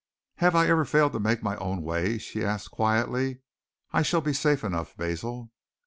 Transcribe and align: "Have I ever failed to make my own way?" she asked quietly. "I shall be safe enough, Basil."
"Have 0.37 0.55
I 0.55 0.67
ever 0.67 0.83
failed 0.83 1.11
to 1.13 1.19
make 1.19 1.43
my 1.43 1.55
own 1.57 1.83
way?" 1.83 2.17
she 2.17 2.43
asked 2.43 2.71
quietly. 2.71 3.41
"I 3.91 4.01
shall 4.01 4.21
be 4.21 4.33
safe 4.33 4.63
enough, 4.63 4.97
Basil." 4.97 5.51